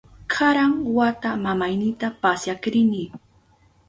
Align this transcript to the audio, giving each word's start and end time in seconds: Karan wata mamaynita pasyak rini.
Karan 0.33 0.73
wata 0.97 1.29
mamaynita 1.43 2.07
pasyak 2.21 2.61
rini. 2.73 3.03